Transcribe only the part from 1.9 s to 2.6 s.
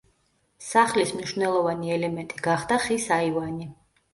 ელემენტი